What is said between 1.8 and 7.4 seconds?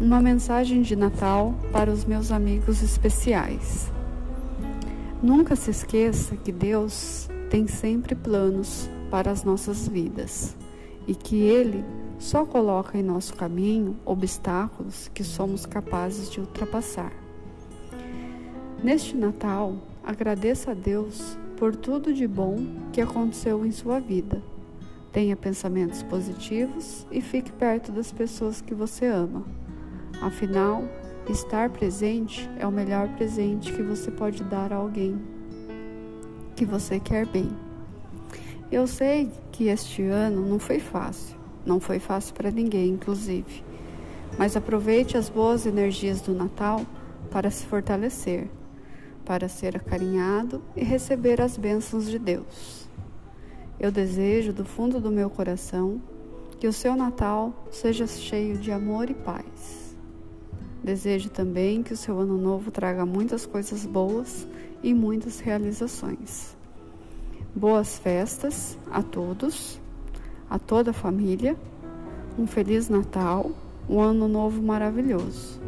os meus amigos especiais. Nunca se esqueça que Deus